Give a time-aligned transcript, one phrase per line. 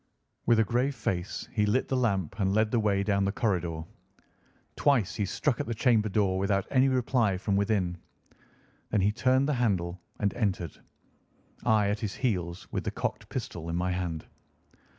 [0.47, 3.83] With a grave face he lit the lamp and led the way down the corridor.
[4.75, 7.99] Twice he struck at the chamber door without any reply from within.
[8.89, 10.75] Then he turned the handle and entered,
[11.63, 14.25] I at his heels, with the cocked pistol in my hand.